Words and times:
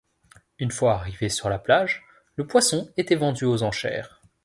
Une 0.57 0.71
fois 0.71 0.93
arrivé 0.95 1.29
sur 1.29 1.47
la 1.47 1.59
plage, 1.59 2.03
le 2.35 2.47
poisson 2.47 2.91
était 2.97 3.13
vendu 3.13 3.45
aux 3.45 3.61
enchères. 3.61 4.19